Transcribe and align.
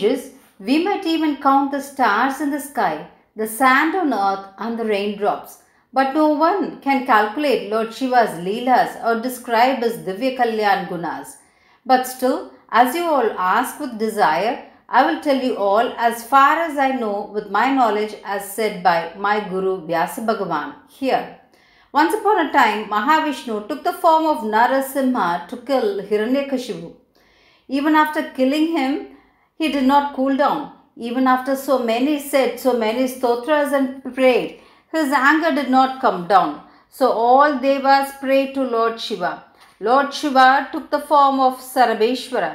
sages, 0.00 0.32
we 0.58 0.82
might 0.84 1.06
even 1.06 1.36
count 1.36 1.70
the 1.70 1.80
stars 1.80 2.40
in 2.40 2.50
the 2.50 2.60
sky, 2.60 3.08
the 3.36 3.46
sand 3.46 3.94
on 3.94 4.12
earth, 4.12 4.46
and 4.58 4.78
the 4.78 4.84
raindrops. 4.84 5.58
But 5.92 6.14
no 6.14 6.28
one 6.28 6.80
can 6.80 7.06
calculate 7.06 7.70
Lord 7.70 7.92
Shiva's 7.92 8.38
Leelas 8.46 9.04
or 9.04 9.20
describe 9.20 9.82
his 9.82 9.96
Divya 9.98 10.36
Kalyan 10.36 10.88
Gunas. 10.88 11.36
But 11.84 12.06
still, 12.06 12.52
as 12.70 12.94
you 12.94 13.04
all 13.04 13.30
ask 13.32 13.80
with 13.80 13.98
desire, 13.98 14.66
I 14.88 15.06
will 15.06 15.20
tell 15.20 15.40
you 15.40 15.56
all 15.56 15.92
as 15.96 16.24
far 16.24 16.58
as 16.58 16.78
I 16.78 16.90
know 16.92 17.30
with 17.32 17.50
my 17.50 17.72
knowledge 17.72 18.14
as 18.24 18.52
said 18.52 18.82
by 18.82 19.12
my 19.16 19.48
Guru 19.48 19.86
Vyasa 19.86 20.20
Bhagavan 20.20 20.74
here. 20.88 21.38
Once 21.92 22.14
upon 22.14 22.46
a 22.46 22.52
time, 22.52 22.88
Mahavishnu 22.88 23.68
took 23.68 23.82
the 23.82 23.92
form 23.92 24.26
of 24.26 24.38
Narasimha 24.38 25.48
to 25.48 25.56
kill 25.56 26.00
Hiranyakashipu. 26.02 26.92
Even 27.66 27.94
after 27.96 28.30
killing 28.30 28.68
him, 28.76 29.09
he 29.60 29.68
did 29.76 29.86
not 29.92 30.14
cool 30.16 30.34
down. 30.44 30.60
Even 31.08 31.26
after 31.34 31.54
so 31.54 31.74
many 31.90 32.14
said 32.30 32.58
so 32.64 32.72
many 32.84 33.06
stotras 33.06 33.72
and 33.78 34.02
prayed, 34.16 34.48
his 34.94 35.12
anger 35.12 35.52
did 35.58 35.70
not 35.78 36.00
come 36.04 36.26
down. 36.26 36.62
So 36.88 37.12
all 37.12 37.58
devas 37.64 38.10
prayed 38.22 38.54
to 38.54 38.62
Lord 38.62 38.98
Shiva. 39.04 39.32
Lord 39.78 40.14
Shiva 40.14 40.68
took 40.72 40.90
the 40.90 41.04
form 41.10 41.40
of 41.40 41.60
Sarabeshwara. 41.60 42.52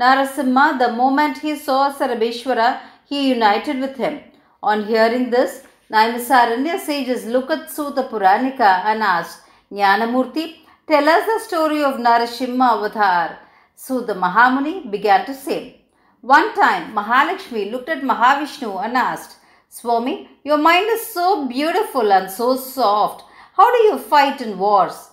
Narasimha, 0.00 0.78
the 0.78 0.92
moment 0.92 1.38
he 1.38 1.54
saw 1.56 1.92
Sarabeshwara, 1.92 2.80
he 3.04 3.28
united 3.28 3.78
with 3.80 3.96
him. 3.96 4.20
On 4.62 4.84
hearing 4.84 5.30
this, 5.30 5.62
Naimisaranya 5.92 6.78
sages 6.80 7.26
looked 7.26 7.50
at 7.50 7.70
Suta 7.70 8.04
Puranika 8.10 8.70
and 8.90 9.02
asked, 9.02 9.40
Jnanamurti, 9.70 10.56
tell 10.88 11.08
us 11.08 11.24
the 11.26 11.40
story 11.46 11.82
of 11.84 11.96
Narasimha 11.96 12.68
Avatar. 12.76 13.38
So 13.74 14.00
the 14.00 14.14
Mahamuni 14.14 14.90
began 14.90 15.26
to 15.26 15.34
say, 15.34 15.82
One 16.26 16.54
time 16.54 16.92
Mahalakshmi 16.92 17.70
looked 17.70 17.88
at 17.88 18.02
Mahavishnu 18.02 18.84
and 18.84 18.96
asked, 18.96 19.36
Swami, 19.68 20.28
your 20.42 20.58
mind 20.58 20.86
is 20.90 21.06
so 21.06 21.46
beautiful 21.46 22.12
and 22.12 22.28
so 22.28 22.56
soft. 22.56 23.22
How 23.56 23.70
do 23.70 23.78
you 23.84 23.96
fight 23.96 24.40
in 24.40 24.58
wars? 24.58 25.10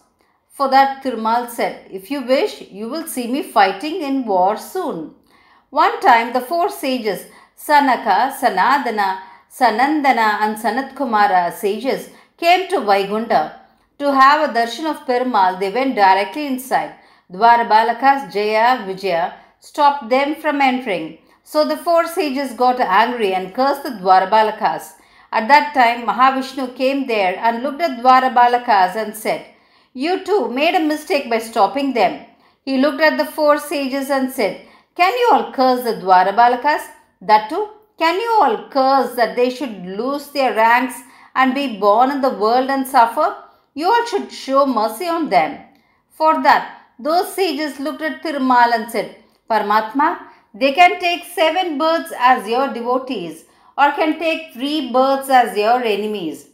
For 0.50 0.72
that 0.72 1.04
Thirumal 1.04 1.52
said, 1.52 1.88
If 1.92 2.10
you 2.10 2.22
wish, 2.26 2.62
you 2.62 2.90
will 2.90 3.06
see 3.06 3.28
me 3.28 3.44
fighting 3.44 4.02
in 4.02 4.26
war 4.26 4.58
soon. 4.58 5.14
One 5.70 6.00
time 6.00 6.34
the 6.34 6.42
four 6.42 6.70
sages, 6.70 7.28
Sanaka, 7.56 8.34
Sanadana, 8.34 9.20
Sanandana 9.52 10.42
and 10.42 10.58
Sanat 10.58 10.96
Kumara 10.96 11.54
sages 11.54 12.10
came 12.38 12.68
to 12.70 12.78
Vaigunda. 12.78 13.60
To 14.00 14.12
have 14.12 14.50
a 14.50 14.52
darshan 14.52 14.90
of 14.90 15.06
Perumal, 15.06 15.60
they 15.60 15.72
went 15.72 15.94
directly 15.94 16.48
inside. 16.48 16.96
Dwarabalakas, 17.32 18.34
Jaya, 18.34 18.84
Vijaya 18.88 19.43
stopped 19.64 20.10
them 20.10 20.36
from 20.36 20.60
entering. 20.60 21.18
So 21.44 21.64
the 21.66 21.78
four 21.78 22.06
sages 22.06 22.52
got 22.52 22.82
angry 22.82 23.34
and 23.34 23.56
cursed 23.56 23.84
the 23.84 23.92
Dwarabalakas. 23.92 24.92
At 25.32 25.48
that 25.48 25.74
time, 25.74 26.06
Mahavishnu 26.06 26.76
came 26.76 27.08
there 27.08 27.38
and 27.40 27.64
looked 27.64 27.82
at 27.82 28.00
Dwarabalakas 28.00 28.98
and 28.98 29.16
said, 29.16 29.46
You 29.94 30.24
too 30.26 30.50
made 30.50 30.76
a 30.76 30.82
mistake 30.82 31.30
by 31.30 31.40
stopping 31.40 31.94
them. 31.94 32.26
He 32.66 32.78
looked 32.78 33.02
at 33.02 33.18
the 33.18 33.26
four 33.26 33.58
sages 33.58 34.10
and 34.10 34.32
said, 34.32 34.68
Can 34.96 35.14
you 35.18 35.30
all 35.32 35.54
curse 35.54 35.84
the 35.84 35.94
Dwarabalakas? 35.94 36.86
That 37.22 37.50
too? 37.50 37.70
Can 37.98 38.20
you 38.20 38.40
all 38.42 38.70
curse 38.70 39.16
that 39.16 39.38
they 39.38 39.50
should 39.50 39.86
lose 39.86 40.28
their 40.32 40.54
ranks 40.54 40.96
and 41.36 41.56
be 41.56 41.80
born 41.80 42.12
in 42.12 42.20
the 42.20 42.38
world 42.46 42.70
and 42.70 42.86
suffer? 42.86 43.38
You 43.74 43.88
all 43.88 44.06
should 44.08 44.30
show 44.30 44.66
mercy 44.66 45.08
on 45.08 45.30
them. 45.30 45.60
For 46.10 46.44
that, 46.44 46.82
those 47.00 47.34
sages 47.34 47.80
looked 47.80 48.02
at 48.02 48.22
Thirumal 48.22 48.74
and 48.74 48.92
said, 48.92 49.23
Paramatma, 49.54 50.10
they 50.54 50.72
can 50.72 51.00
take 51.00 51.26
seven 51.26 51.78
birds 51.78 52.12
as 52.18 52.48
your 52.48 52.68
devotees 52.74 53.46
or 53.78 53.92
can 53.92 54.18
take 54.18 54.54
three 54.54 54.92
birds 54.92 55.30
as 55.30 55.58
your 55.58 55.84
enemies. 55.84 56.48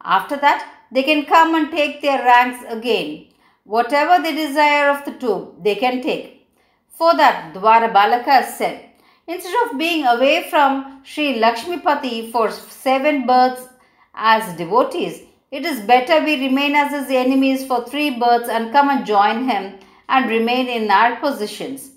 After 0.00 0.36
that, 0.36 0.64
they 0.92 1.02
can 1.02 1.24
come 1.24 1.54
and 1.54 1.70
take 1.70 2.00
their 2.00 2.24
ranks 2.24 2.64
again. 2.68 3.26
Whatever 3.64 4.22
they 4.22 4.34
desire 4.34 4.90
of 4.90 5.04
the 5.04 5.12
two, 5.12 5.54
they 5.60 5.74
can 5.74 6.02
take. 6.02 6.46
For 6.90 7.16
that, 7.16 7.54
Dwarabalaka 7.54 8.44
said, 8.44 8.90
Instead 9.26 9.54
of 9.64 9.78
being 9.78 10.06
away 10.06 10.48
from 10.50 11.00
Sri 11.02 11.38
Lakshmipati 11.40 12.30
for 12.30 12.50
seven 12.50 13.26
births 13.26 13.66
as 14.14 14.56
devotees, 14.56 15.22
it 15.50 15.64
is 15.64 15.80
better 15.80 16.22
we 16.22 16.46
remain 16.46 16.74
as 16.74 16.92
his 16.92 17.10
enemies 17.10 17.66
for 17.66 17.84
three 17.84 18.10
births 18.10 18.48
and 18.48 18.70
come 18.70 18.90
and 18.90 19.06
join 19.06 19.48
him 19.48 19.78
and 20.08 20.28
remain 20.28 20.68
in 20.68 20.90
our 20.90 21.16
positions. 21.16 21.90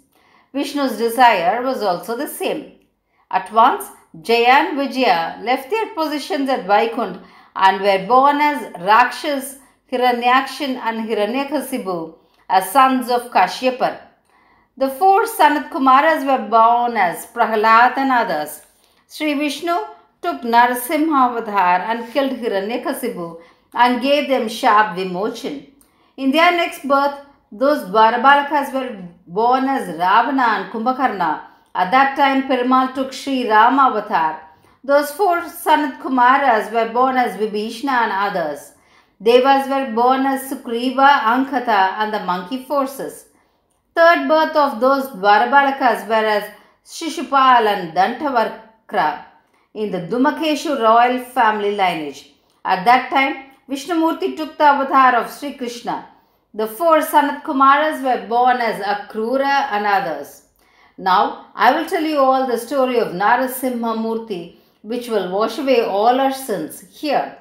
Vishnu's 0.54 0.98
desire 0.98 1.62
was 1.62 1.82
also 1.82 2.16
the 2.16 2.28
same. 2.28 2.74
At 3.30 3.52
once, 3.52 3.86
Jaya 4.22 4.68
and 4.70 4.78
Vijaya 4.78 5.40
left 5.44 5.70
their 5.70 5.94
positions 5.94 6.50
at 6.50 6.66
Vaikund 6.66 7.22
and 7.56 7.82
were 7.82 8.06
born 8.08 8.40
as 8.40 8.72
Rakshas, 8.80 9.60
Hiranyakshan 9.92 10.76
and 10.78 11.08
Hiranyakasibu 11.10 12.16
as 12.50 12.72
sons 12.72 13.10
of 13.10 13.32
Kashyapar. 13.32 14.00
The 14.78 14.90
four 14.90 15.26
Sanat 15.26 15.70
Kumaras 15.70 16.26
were 16.26 16.48
born 16.48 16.98
as 16.98 17.26
Prahalad 17.28 17.98
and 17.98 18.12
others. 18.12 18.62
Sri 19.08 19.34
Vishnu 19.34 19.76
took 20.22 20.42
Narasimha 20.42 21.30
Avatar 21.30 21.82
and 21.82 22.12
killed 22.12 22.32
Hiranyakasibu 22.32 23.42
and 23.74 24.02
gave 24.02 24.28
them 24.28 24.48
Shab 24.48 24.96
Vimochan. 24.96 25.70
In 26.16 26.32
their 26.32 26.52
next 26.52 26.88
birth, 26.88 27.20
those 27.52 27.84
Dwarabalakas 27.90 28.74
were 28.74 29.07
born 29.28 29.66
as 29.66 29.88
Ravana 29.90 30.44
and 30.58 30.72
Kumbhakarna. 30.72 31.42
At 31.76 31.92
that 31.92 32.16
time, 32.16 32.48
Perumal 32.48 32.96
took 32.96 33.12
Sri 33.12 33.50
Rama 33.50 33.84
Avatar. 33.84 34.42
Those 34.84 35.12
four 35.12 35.42
Sanat 35.42 36.00
Kumaras 36.00 36.72
were 36.72 36.92
born 36.94 37.18
as 37.18 37.36
Vibhishna 37.36 37.92
and 37.92 38.12
others. 38.12 38.72
Devas 39.22 39.68
were 39.68 39.92
born 39.94 40.26
as 40.26 40.50
Sukriva, 40.50 41.10
Ankata 41.34 41.98
and 42.00 42.14
the 42.14 42.22
monkey 42.22 42.64
forces. 42.64 43.26
Third 43.96 44.28
birth 44.28 44.56
of 44.56 44.80
those 44.80 45.08
Dwarabalakas 45.08 46.08
were 46.08 46.26
as 46.38 46.44
Shishupal 46.86 47.66
and 47.66 47.94
Dantavarkra 47.98 49.26
in 49.74 49.92
the 49.92 50.00
Dhumakeshu 50.00 50.80
royal 50.80 51.24
family 51.26 51.72
lineage. 51.72 52.34
At 52.64 52.86
that 52.86 53.10
time, 53.10 53.52
Vishnumurti 53.70 54.38
took 54.38 54.58
the 54.58 54.64
avatar 54.64 55.16
of 55.16 55.32
Sri 55.32 55.54
Krishna. 55.54 56.08
The 56.60 56.66
four 56.66 57.02
Sanat 57.02 57.44
Kumaras 57.44 58.02
were 58.04 58.28
born 58.28 58.58
as 58.58 58.82
Akrura 58.82 59.68
and 59.74 59.86
others. 59.86 60.46
Now, 60.98 61.52
I 61.54 61.72
will 61.72 61.86
tell 61.86 62.02
you 62.02 62.18
all 62.18 62.48
the 62.48 62.58
story 62.58 62.98
of 62.98 63.10
Narasimha 63.10 63.92
Murti, 63.96 64.56
which 64.82 65.08
will 65.08 65.32
wash 65.32 65.60
away 65.60 65.82
all 65.82 66.20
our 66.20 66.34
sins 66.34 66.80
here. 67.00 67.38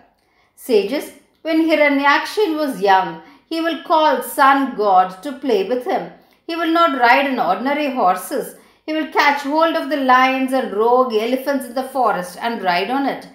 Sages, 0.54 1.12
when 1.41 1.62
Hiranyakshan 1.62 2.59
was 2.59 2.82
young, 2.82 3.22
he 3.49 3.62
will 3.62 3.82
call 3.84 4.22
sun 4.22 4.77
god 4.77 5.22
to 5.22 5.33
play 5.33 5.66
with 5.66 5.87
him. 5.87 6.12
He 6.47 6.54
will 6.54 6.71
not 6.71 7.00
ride 7.00 7.27
on 7.27 7.41
ordinary 7.41 7.91
horses. 7.94 8.56
He 8.84 8.93
will 8.93 9.10
catch 9.12 9.41
hold 9.44 9.77
of 9.77 9.88
the 9.88 10.04
lions 10.12 10.53
and 10.53 10.75
rogue 10.75 11.15
elephants 11.15 11.65
in 11.65 11.75
the 11.75 11.88
forest 11.88 12.37
and 12.43 12.62
ride 12.62 12.91
on 12.91 13.06
it. 13.06 13.27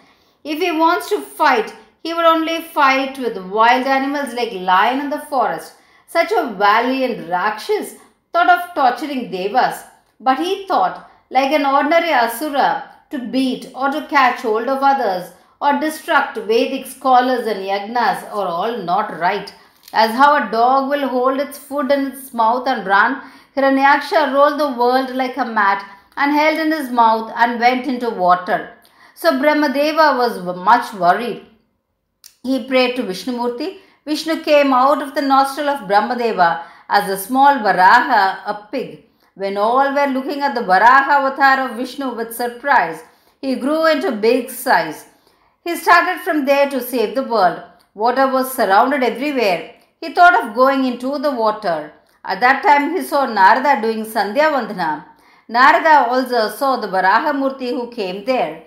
If 0.44 0.60
he 0.60 0.72
wants 0.72 1.10
to 1.10 1.22
fight, 1.22 1.74
he 2.04 2.14
would 2.14 2.26
only 2.26 2.62
fight 2.62 3.18
with 3.18 3.38
wild 3.38 3.86
animals 3.86 4.34
like 4.34 4.52
lion 4.54 5.00
in 5.00 5.10
the 5.10 5.20
forest. 5.20 5.74
Such 6.08 6.32
a 6.32 6.54
valiant 6.58 7.30
Rakshas 7.30 7.96
thought 8.34 8.50
of 8.50 8.74
torturing 8.74 9.30
devas, 9.32 9.84
but 10.20 10.40
he 10.40 10.66
thought, 10.68 11.10
like 11.30 11.52
an 11.52 11.66
ordinary 11.66 12.12
asura, 12.12 12.90
to 13.12 13.20
beat 13.20 13.72
or 13.76 13.92
to 13.92 14.08
catch 14.08 14.42
hold 14.42 14.68
of 14.68 14.82
others 14.82 15.32
or 15.62 15.74
destruct 15.74 16.36
Vedic 16.48 16.88
scholars 16.88 17.46
and 17.46 17.60
yagnas 17.60 18.24
are 18.34 18.48
all 18.48 18.78
not 18.78 19.20
right. 19.20 19.54
As 19.94 20.12
how 20.12 20.36
a 20.36 20.50
dog 20.50 20.90
will 20.90 21.08
hold 21.08 21.40
its 21.40 21.58
food 21.58 21.92
in 21.92 22.08
its 22.08 22.34
mouth 22.34 22.68
and 22.68 22.88
run, 22.88 23.22
Hiranyaksha 23.56 24.34
rolled 24.34 24.60
the 24.60 24.72
world 24.72 25.14
like 25.14 25.38
a 25.38 25.46
mat 25.46 25.86
and 26.18 26.32
held 26.32 26.58
in 26.58 26.72
his 26.72 26.90
mouth 26.90 27.32
and 27.36 27.60
went 27.60 27.86
into 27.86 28.10
water. 28.10 28.72
So 29.14 29.32
Brahmadeva 29.34 30.18
was 30.18 30.42
much 30.56 30.94
worried. 30.94 31.46
He 32.44 32.64
prayed 32.68 32.96
to 32.96 33.04
Vishnumurti. 33.04 33.78
Vishnu 34.04 34.42
came 34.44 34.74
out 34.74 35.00
of 35.02 35.14
the 35.14 35.22
nostril 35.22 35.70
of 35.70 35.88
Brahmadeva 35.88 36.64
as 36.90 37.08
a 37.08 37.16
small 37.16 37.60
Varaha, 37.60 38.40
a 38.46 38.68
pig. 38.72 39.06
When 39.36 39.58
all 39.58 39.94
were 39.94 40.08
looking 40.08 40.42
at 40.42 40.56
the 40.56 40.62
Varaha 40.62 41.20
avatar 41.20 41.70
of 41.70 41.78
Vishnu 41.78 42.16
with 42.16 42.36
surprise, 42.36 43.04
he 43.40 43.56
grew 43.56 43.86
into 43.86 44.12
big 44.12 44.50
size. 44.50 45.06
He 45.64 45.76
started 45.76 46.22
from 46.22 46.46
there 46.46 46.68
to 46.72 46.82
save 46.82 47.14
the 47.14 47.24
world. 47.24 47.62
Water 47.94 48.28
was 48.28 48.52
surrounded 48.52 49.04
everywhere. 49.04 49.76
He 50.00 50.12
thought 50.12 50.44
of 50.44 50.56
going 50.56 50.86
into 50.86 51.20
the 51.20 51.32
water. 51.32 51.94
At 52.26 52.40
that 52.40 52.64
time, 52.64 52.96
he 52.96 53.04
saw 53.04 53.28
Narada 53.28 53.80
doing 53.82 54.04
Sandhya 54.04 54.50
Vandana. 54.52 55.06
Narada 55.48 56.10
also 56.10 56.50
saw 56.50 56.78
the 56.78 56.88
Varaha 56.88 57.34
Murti 57.34 57.70
who 57.70 57.92
came 57.92 58.26
there. 58.26 58.64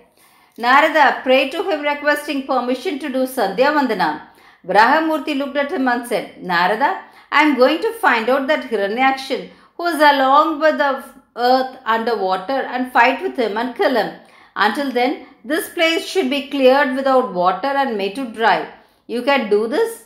Narada 0.57 1.21
prayed 1.21 1.51
to 1.51 1.69
him 1.69 1.81
requesting 1.81 2.47
permission 2.47 2.97
to 2.99 3.09
do 3.09 3.25
Sandhya 3.27 3.71
Vandana. 3.75 4.21
Varahamurti 4.65 5.37
looked 5.37 5.57
at 5.57 5.69
him 5.69 5.87
and 5.89 6.07
said, 6.07 6.41
Narada, 6.41 7.01
I 7.29 7.41
am 7.41 7.57
going 7.57 7.81
to 7.81 7.91
find 7.93 8.29
out 8.29 8.47
that 8.47 8.69
Hiranyakshan, 8.69 9.49
who 9.75 9.85
is 9.87 9.95
along 9.95 10.61
with 10.61 10.77
the 10.77 11.03
earth 11.35 11.77
under 11.85 12.15
water 12.15 12.53
and 12.53 12.93
fight 12.93 13.21
with 13.21 13.35
him 13.35 13.57
and 13.57 13.75
kill 13.75 13.95
him. 13.95 14.17
Until 14.55 14.93
then, 14.93 15.27
this 15.43 15.67
place 15.69 16.05
should 16.05 16.29
be 16.29 16.47
cleared 16.47 16.95
without 16.95 17.33
water 17.33 17.67
and 17.67 17.97
made 17.97 18.15
to 18.15 18.31
dry. 18.31 18.71
You 19.07 19.23
can 19.23 19.49
do 19.49 19.67
this? 19.67 20.05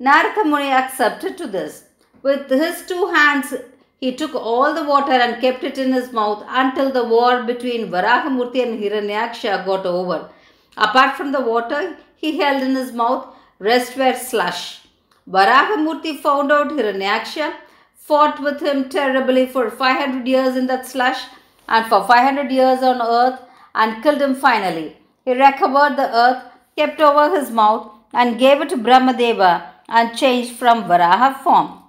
Narada 0.00 0.44
Muni 0.44 0.72
accepted 0.72 1.38
to 1.38 1.46
this. 1.46 1.84
With 2.22 2.50
his 2.50 2.84
two 2.86 3.06
hands, 3.14 3.54
he 4.00 4.14
took 4.14 4.34
all 4.34 4.74
the 4.74 4.84
water 4.84 5.12
and 5.12 5.40
kept 5.40 5.62
it 5.62 5.78
in 5.78 5.92
his 5.92 6.12
mouth 6.12 6.42
until 6.48 6.90
the 6.90 7.04
war 7.04 7.42
between 7.42 7.90
Varahamurti 7.90 8.62
and 8.62 8.82
Hiranyaksha 8.82 9.64
got 9.66 9.84
over. 9.84 10.30
Apart 10.76 11.16
from 11.16 11.32
the 11.32 11.40
water 11.40 11.96
he 12.16 12.38
held 12.38 12.62
in 12.62 12.74
his 12.74 12.92
mouth, 12.92 13.26
rest 13.58 13.96
were 13.96 14.14
slush. 14.14 14.80
Varahamurti 15.28 16.18
found 16.18 16.50
out 16.50 16.70
Hiranyaksha, 16.70 17.52
fought 17.94 18.40
with 18.42 18.60
him 18.60 18.88
terribly 18.88 19.46
for 19.46 19.70
500 19.70 20.26
years 20.26 20.56
in 20.56 20.66
that 20.66 20.86
slush 20.86 21.22
and 21.68 21.86
for 21.86 22.02
500 22.04 22.50
years 22.50 22.82
on 22.82 23.02
earth 23.02 23.38
and 23.74 24.02
killed 24.02 24.22
him 24.22 24.34
finally. 24.34 24.96
He 25.24 25.32
recovered 25.32 25.96
the 25.96 26.08
earth, 26.24 26.42
kept 26.76 27.00
over 27.00 27.38
his 27.38 27.50
mouth, 27.50 27.90
and 28.12 28.38
gave 28.38 28.60
it 28.62 28.70
to 28.70 28.76
Brahmadeva 28.76 29.66
and 29.88 30.16
changed 30.16 30.56
from 30.56 30.84
Varaha 30.84 31.38
form. 31.44 31.79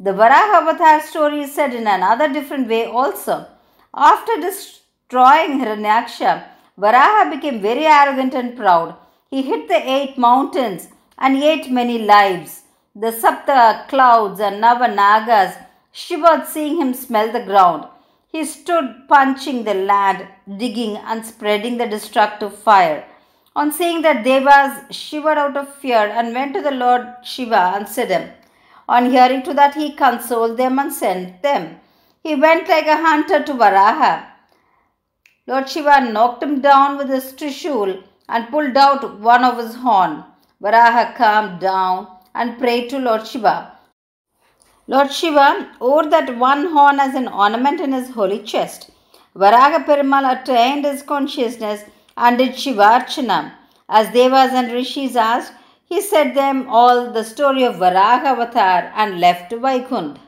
The 0.00 0.12
Varaha 0.12 0.62
Avatar 0.62 1.00
story 1.00 1.40
is 1.42 1.52
said 1.52 1.74
in 1.74 1.88
another 1.88 2.32
different 2.32 2.68
way 2.68 2.86
also. 2.86 3.48
After 3.92 4.40
destroying 4.40 5.58
Hiranyaksha, 5.58 6.44
Varaha 6.78 7.28
became 7.32 7.60
very 7.60 7.84
arrogant 7.84 8.32
and 8.32 8.56
proud. 8.56 8.94
He 9.28 9.42
hit 9.42 9.66
the 9.66 9.90
eight 9.90 10.16
mountains 10.16 10.86
and 11.18 11.36
ate 11.36 11.68
many 11.68 11.98
lives. 11.98 12.62
The 12.94 13.10
Sapta 13.10 13.88
clouds 13.88 14.38
and 14.38 14.62
Nava 14.62 14.94
Nagas 14.94 15.56
shivered 15.90 16.46
seeing 16.46 16.80
him 16.80 16.94
smell 16.94 17.32
the 17.32 17.42
ground. 17.42 17.88
He 18.28 18.44
stood 18.44 19.08
punching 19.08 19.64
the 19.64 19.74
land, 19.74 20.28
digging 20.58 20.96
and 20.98 21.26
spreading 21.26 21.76
the 21.76 21.88
destructive 21.88 22.56
fire. 22.56 23.04
On 23.56 23.72
seeing 23.72 24.02
that, 24.02 24.22
Devas 24.22 24.94
shivered 24.96 25.38
out 25.38 25.56
of 25.56 25.74
fear 25.74 26.06
and 26.06 26.32
went 26.32 26.54
to 26.54 26.62
the 26.62 26.70
Lord 26.70 27.04
Shiva 27.24 27.72
and 27.74 27.88
said 27.88 28.10
him. 28.10 28.30
On 28.88 29.10
hearing 29.10 29.42
to 29.42 29.54
that, 29.54 29.74
he 29.74 29.92
consoled 29.92 30.56
them 30.56 30.78
and 30.78 30.92
sent 30.92 31.42
them. 31.42 31.78
He 32.22 32.34
went 32.34 32.68
like 32.68 32.86
a 32.86 32.96
hunter 32.96 33.42
to 33.42 33.52
Varaha. 33.52 34.24
Lord 35.46 35.68
Shiva 35.68 36.00
knocked 36.12 36.42
him 36.42 36.60
down 36.60 36.96
with 36.98 37.08
his 37.08 37.32
trishul 37.32 38.02
and 38.28 38.48
pulled 38.48 38.76
out 38.76 39.20
one 39.20 39.44
of 39.44 39.58
his 39.58 39.74
horn. 39.76 40.24
Varaha 40.62 41.14
calmed 41.14 41.60
down 41.60 42.06
and 42.34 42.58
prayed 42.58 42.88
to 42.90 42.98
Lord 42.98 43.26
Shiva. 43.26 43.72
Lord 44.86 45.12
Shiva 45.12 45.68
wore 45.80 46.08
that 46.08 46.36
one 46.38 46.72
horn 46.72 46.98
as 46.98 47.14
an 47.14 47.28
ornament 47.28 47.80
in 47.80 47.92
his 47.92 48.10
holy 48.10 48.42
chest. 48.42 48.90
Varaha 49.36 49.84
Perumal 49.84 50.40
attained 50.40 50.84
his 50.84 51.02
consciousness 51.02 51.84
and 52.16 52.38
did 52.38 52.52
Shivarchana. 52.52 53.52
As 53.88 54.12
Devas 54.12 54.52
and 54.52 54.72
Rishis 54.72 55.14
asked, 55.16 55.52
he 55.88 56.00
said 56.02 56.34
them 56.34 56.66
all 56.68 57.10
the 57.12 57.24
story 57.24 57.64
of 57.64 57.76
Varaha 57.76 58.32
Avatar 58.36 58.92
and 58.94 59.18
left 59.18 59.52
Vaikunth. 59.52 60.18